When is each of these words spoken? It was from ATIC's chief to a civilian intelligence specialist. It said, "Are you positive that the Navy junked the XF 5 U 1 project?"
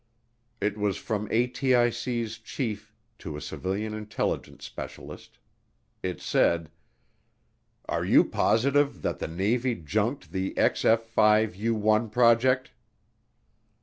It 0.59 0.79
was 0.79 0.97
from 0.97 1.29
ATIC's 1.29 2.39
chief 2.39 2.91
to 3.19 3.37
a 3.37 3.39
civilian 3.39 3.93
intelligence 3.93 4.65
specialist. 4.65 5.37
It 6.01 6.19
said, 6.19 6.71
"Are 7.87 8.03
you 8.03 8.23
positive 8.23 9.03
that 9.03 9.19
the 9.19 9.27
Navy 9.27 9.75
junked 9.75 10.31
the 10.31 10.55
XF 10.55 11.01
5 11.01 11.55
U 11.55 11.75
1 11.75 12.09
project?" 12.09 12.71